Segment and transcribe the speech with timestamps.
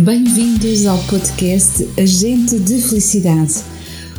[0.00, 3.54] Bem-vindos ao podcast Agente de Felicidade.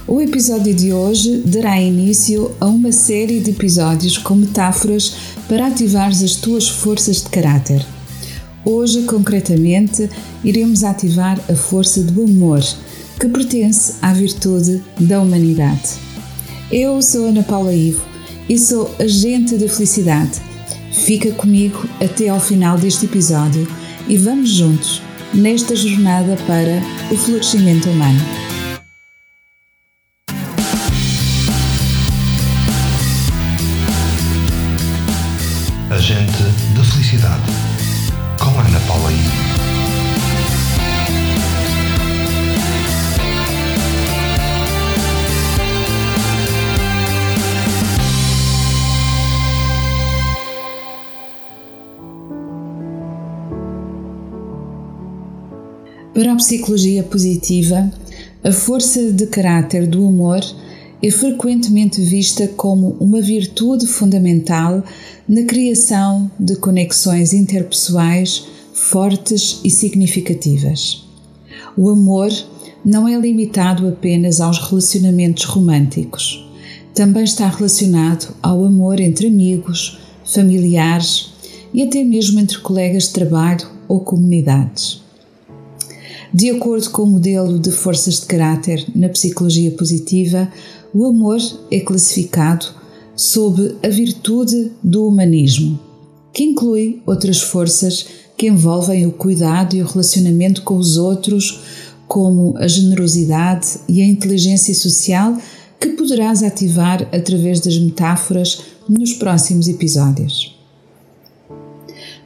[0.06, 5.16] O episódio de hoje dará início a uma série de episódios com metáforas
[5.48, 7.86] para ativar as tuas forças de caráter.
[8.66, 10.10] Hoje, concretamente,
[10.44, 12.62] iremos ativar a força do amor,
[13.18, 15.92] que pertence à virtude da humanidade.
[16.70, 18.04] Eu sou Ana Paula Ivo
[18.50, 20.42] e sou agente da felicidade.
[20.92, 23.66] Fica comigo até ao final deste episódio
[24.10, 28.20] e vamos juntos nesta jornada para o florescimento humano.
[56.20, 57.90] Para a psicologia positiva,
[58.44, 60.42] a força de caráter do amor
[61.02, 64.84] é frequentemente vista como uma virtude fundamental
[65.30, 71.08] na criação de conexões interpessoais fortes e significativas.
[71.78, 72.30] O amor
[72.84, 76.46] não é limitado apenas aos relacionamentos românticos.
[76.94, 81.30] Também está relacionado ao amor entre amigos, familiares
[81.74, 85.08] e até mesmo entre colegas de trabalho ou comunidades.
[86.34, 90.48] De acordo com o modelo de forças de caráter na psicologia positiva,
[90.94, 91.40] o amor
[91.72, 92.68] é classificado
[93.16, 95.80] sob a virtude do humanismo,
[96.32, 98.06] que inclui outras forças
[98.38, 101.62] que envolvem o cuidado e o relacionamento com os outros,
[102.08, 105.36] como a generosidade e a inteligência social,
[105.80, 110.58] que poderás ativar através das metáforas nos próximos episódios.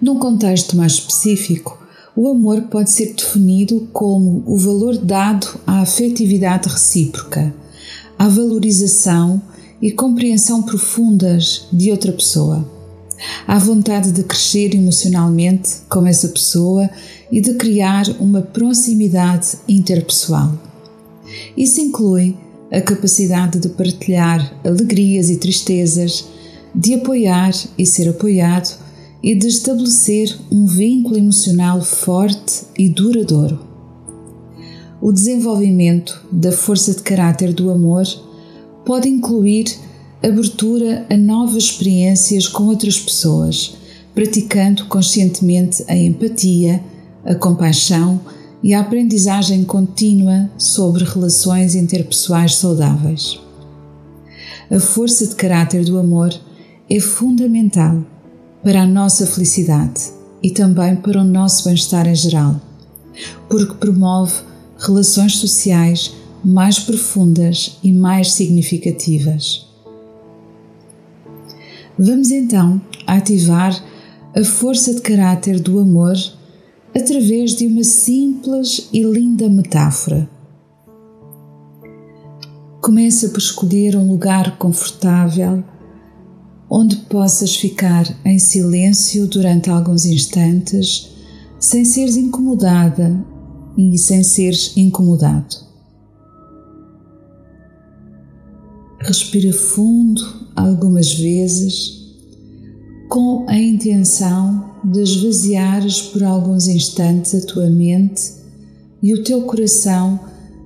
[0.02, 1.83] Num contexto mais específico,
[2.16, 7.54] o amor pode ser definido como o valor dado à afetividade recíproca,
[8.18, 9.42] à valorização
[9.82, 12.68] e compreensão profundas de outra pessoa,
[13.48, 16.90] à vontade de crescer emocionalmente com essa pessoa
[17.32, 20.54] e de criar uma proximidade interpessoal.
[21.58, 22.38] Isso inclui
[22.72, 26.26] a capacidade de partilhar alegrias e tristezas,
[26.76, 28.83] de apoiar e ser apoiado
[29.24, 33.60] e de estabelecer um vínculo emocional forte e duradouro.
[35.02, 38.06] O desenvolvimento da força de caráter do amor
[38.86, 39.66] pode incluir
[40.22, 43.78] abertura a novas experiências com outras pessoas,
[44.14, 46.84] praticando conscientemente a empatia,
[47.26, 48.20] a compaixão
[48.62, 53.40] e a aprendizagem contínua sobre relações interpessoais saudáveis.
[54.70, 56.34] A força de caráter do amor
[56.90, 58.06] é fundamental
[58.64, 62.60] para a nossa felicidade e também para o nosso bem-estar em geral,
[63.50, 64.34] porque promove
[64.80, 69.68] relações sociais mais profundas e mais significativas.
[72.00, 73.82] Vamos então ativar
[74.36, 76.16] a força de caráter do amor
[76.96, 80.30] através de uma simples e linda metáfora.
[82.82, 85.64] Começa por escolher um lugar confortável
[86.76, 91.08] onde possas ficar em silêncio durante alguns instantes,
[91.60, 93.24] sem seres incomodada
[93.78, 95.56] e sem seres incomodado.
[99.02, 100.20] Respira fundo
[100.56, 102.16] algumas vezes,
[103.08, 108.34] com a intenção de esvaziares por alguns instantes a tua mente
[109.00, 110.20] e o teu coração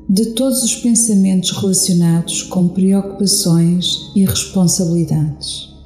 [0.07, 5.76] de todos os pensamentos relacionados com preocupações e responsabilidades.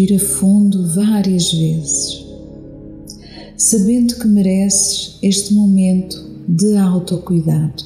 [0.00, 2.24] Respira fundo várias vezes,
[3.54, 6.16] sabendo que mereces este momento
[6.48, 7.84] de autocuidado.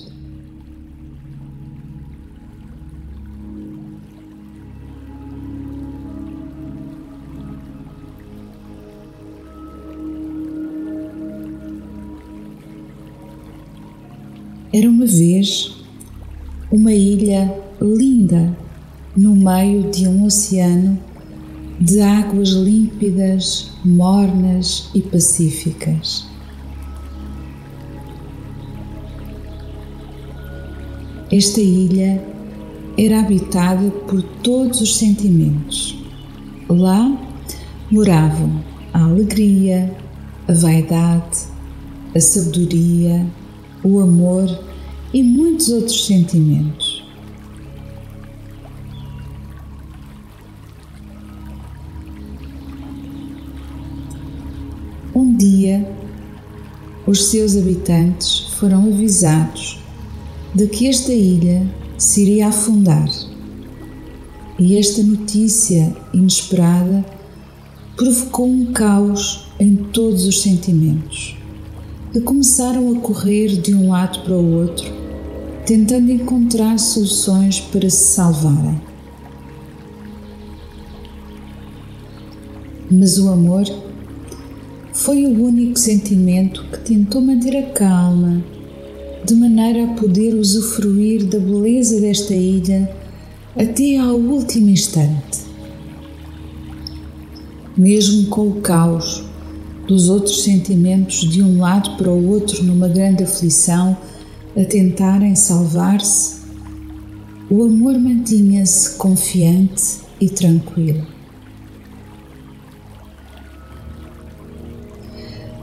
[14.73, 15.75] Era uma vez
[16.71, 17.53] uma ilha
[17.83, 18.57] linda
[19.17, 20.97] no meio de um oceano
[21.81, 26.27] de águas límpidas, mornas e pacíficas.
[31.33, 32.25] Esta ilha
[32.97, 35.99] era habitada por todos os sentimentos.
[36.69, 37.11] Lá
[37.91, 38.63] moravam
[38.93, 39.93] a alegria,
[40.47, 41.39] a vaidade,
[42.15, 43.27] a sabedoria,
[43.83, 44.47] o amor
[45.13, 46.84] e muitos outros sentimentos.
[55.65, 55.89] Dia,
[57.07, 59.81] os seus habitantes foram avisados
[60.55, 61.67] de que esta ilha
[61.97, 63.09] se iria afundar.
[64.59, 67.05] E esta notícia inesperada
[67.97, 71.37] provocou um caos em todos os sentimentos,
[72.13, 74.93] que começaram a correr de um lado para o outro,
[75.67, 78.81] tentando encontrar soluções para se salvarem.
[82.91, 83.65] Mas o amor
[84.95, 88.43] foi o único sentimento que tentou manter a calma,
[89.25, 92.89] de maneira a poder usufruir da beleza desta ilha
[93.59, 95.41] até ao último instante.
[97.77, 99.25] Mesmo com o caos
[99.89, 103.97] dos outros sentimentos de um lado para o outro numa grande aflição,
[104.57, 106.37] a tentarem salvar-se,
[107.51, 111.14] o amor mantinha-se confiante e tranquilo.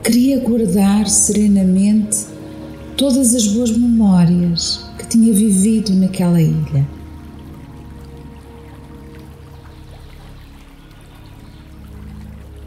[0.02, 2.26] Queria guardar serenamente
[2.96, 6.88] todas as boas memórias que tinha vivido naquela ilha.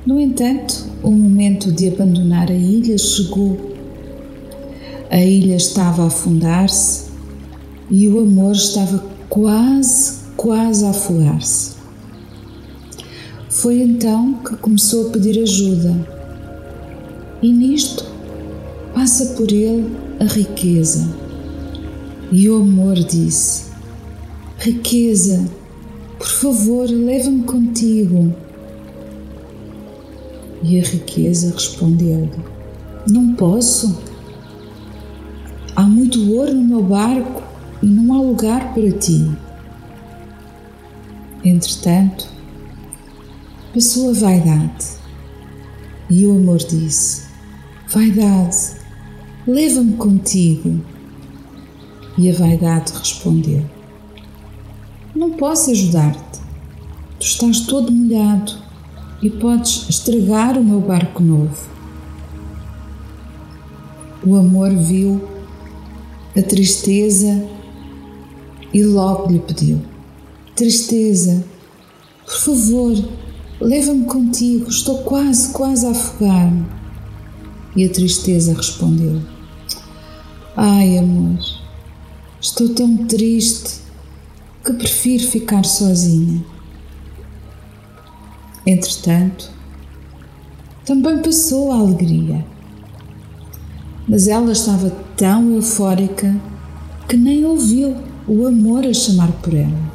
[0.06, 3.76] No entanto, o momento de abandonar a ilha chegou.
[5.10, 7.12] A ilha estava a afundar-se
[7.92, 11.76] e o amor estava quase, quase a afogar-se.
[13.50, 16.16] Foi então que começou a pedir ajuda
[17.46, 18.04] e nisto
[18.96, 21.08] passa por ele a riqueza.
[22.32, 23.66] E o amor disse:
[24.58, 25.48] Riqueza,
[26.18, 28.34] por favor, leva-me contigo.
[30.64, 32.32] E a riqueza respondeu-lhe:
[33.08, 33.96] Não posso.
[35.76, 37.44] Há muito ouro no meu barco
[37.84, 39.30] e não há lugar para ti.
[41.44, 42.28] Entretanto,
[43.72, 44.88] passou a vaidade
[46.10, 47.25] e o amor disse:
[47.88, 48.78] Vaidade,
[49.48, 50.82] leva-me contigo.
[52.18, 53.64] E a vaidade respondeu:
[55.16, 56.40] Não posso ajudar-te.
[57.20, 58.54] Tu estás todo molhado
[59.22, 61.70] e podes estragar o meu barco novo.
[64.26, 65.22] O amor viu
[66.36, 67.46] a tristeza
[68.74, 69.80] e logo lhe pediu:
[70.56, 71.46] Tristeza,
[72.26, 72.94] por favor,
[73.62, 76.85] leva-me contigo, estou quase, quase a afogar-me.
[77.76, 79.22] E a tristeza respondeu:
[80.56, 81.38] Ai, amor,
[82.40, 83.82] estou tão triste
[84.64, 86.42] que prefiro ficar sozinha.
[88.66, 89.52] Entretanto,
[90.86, 92.46] também passou a alegria,
[94.08, 96.34] mas ela estava tão eufórica
[97.10, 97.96] que nem ouviu
[98.28, 99.94] o amor a chamar por ela.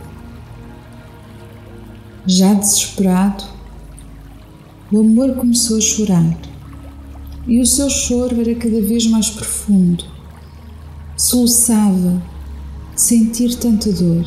[2.27, 3.44] Já desesperado,
[4.93, 6.37] o amor começou a chorar
[7.50, 10.05] e o seu choro era cada vez mais profundo.
[11.17, 12.23] Soluçava
[12.94, 14.25] sentir tanta dor,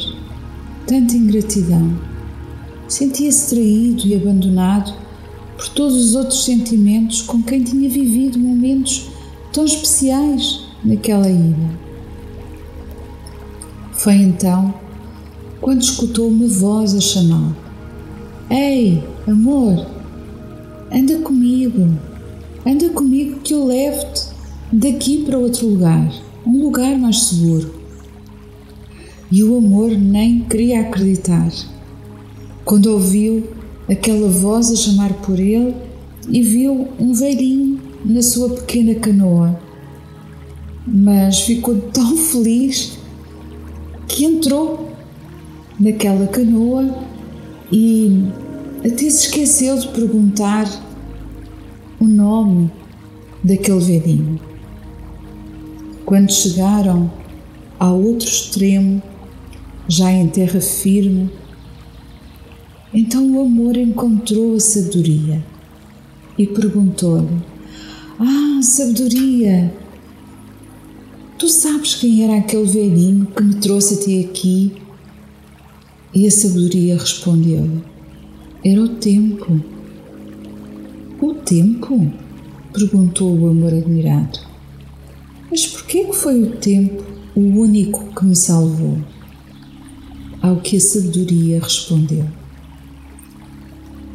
[0.86, 1.98] tanta ingratidão.
[2.86, 4.94] Sentia-se traído e abandonado
[5.56, 9.08] por todos os outros sentimentos com quem tinha vivido momentos
[9.54, 11.80] tão especiais naquela ilha.
[13.94, 14.74] Foi então
[15.62, 17.56] quando escutou uma voz a chamá-lo.
[18.50, 19.88] Ei, amor,
[20.92, 22.13] anda comigo.
[22.66, 24.24] Anda comigo que eu levo-te
[24.72, 26.10] daqui para outro lugar,
[26.48, 27.74] um lugar mais seguro.
[29.30, 31.52] E o amor nem queria acreditar.
[32.64, 33.44] Quando ouviu
[33.90, 35.76] aquela voz a chamar por ele
[36.30, 39.60] e viu um velhinho na sua pequena canoa,
[40.88, 42.98] mas ficou tão feliz
[44.08, 44.90] que entrou
[45.78, 46.98] naquela canoa
[47.70, 48.24] e
[48.80, 50.93] até se esqueceu de perguntar
[52.04, 52.70] o nome
[53.42, 54.40] daquele velhinho.
[56.06, 57.10] Quando chegaram
[57.80, 59.02] ao outro extremo,
[59.88, 61.30] já em terra firme,
[62.94, 65.44] então o amor encontrou a sabedoria
[66.38, 67.42] e perguntou-lhe:
[68.20, 69.74] Ah, sabedoria,
[71.40, 74.74] tu sabes quem era aquele velhinho que me trouxe até aqui?
[76.14, 77.82] E a sabedoria respondeu-lhe:
[78.64, 79.73] Era o tempo
[81.24, 82.12] o tempo?
[82.74, 84.40] perguntou o amor admirado.
[85.50, 87.04] Mas por que foi o tempo
[87.36, 88.98] o único que me salvou?
[90.42, 92.26] Ao que a sabedoria respondeu: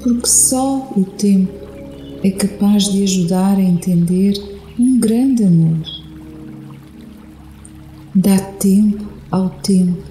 [0.02, 1.52] Porque só o tempo
[2.22, 4.34] é capaz de ajudar a entender
[4.78, 5.80] um grande amor.
[8.14, 10.02] Dá tempo ao tempo,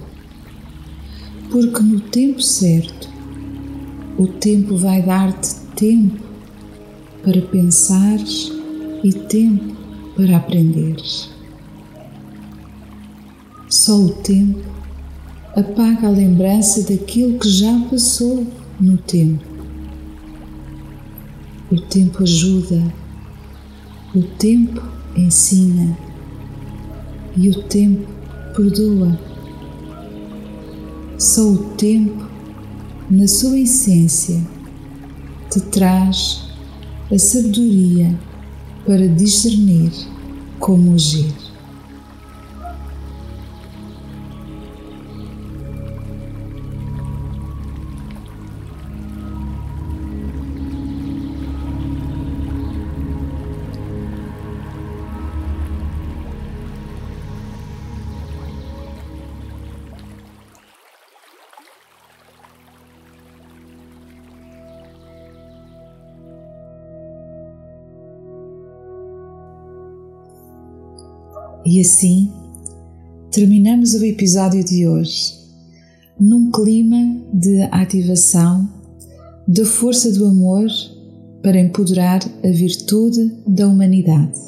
[1.50, 3.08] porque no tempo certo,
[4.16, 6.27] o tempo vai dar-te tempo
[7.28, 8.50] para pensares
[9.04, 9.76] e tempo
[10.16, 11.28] para aprenderes.
[13.68, 14.64] Só o tempo
[15.54, 18.46] apaga a lembrança daquilo que já passou
[18.80, 19.44] no tempo.
[21.70, 22.82] O tempo ajuda,
[24.14, 24.82] o tempo
[25.14, 25.98] ensina
[27.36, 28.08] e o tempo
[28.56, 29.18] perdoa.
[31.18, 32.26] Só o tempo,
[33.10, 34.40] na sua essência,
[35.50, 36.47] te traz
[37.10, 38.14] a sabedoria
[38.86, 39.90] para discernir
[40.58, 41.47] como agir.
[71.70, 72.32] E assim
[73.30, 75.34] terminamos o episódio de hoje
[76.18, 78.66] num clima de ativação
[79.46, 80.66] da força do amor
[81.42, 84.40] para empoderar a virtude da humanidade.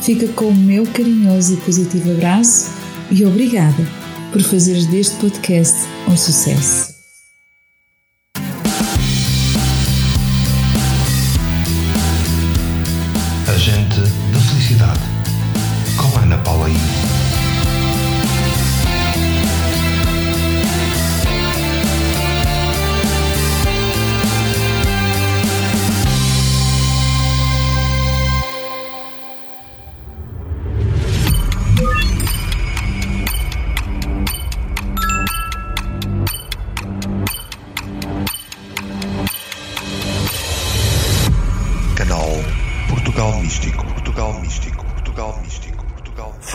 [0.02, 2.70] Fica com o meu carinhoso e positivo abraço
[3.10, 3.88] e obrigada
[4.32, 5.76] por fazeres deste podcast
[6.08, 6.97] um sucesso.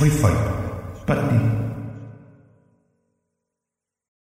[0.02, 0.50] Foi feito
[1.06, 1.81] para ti.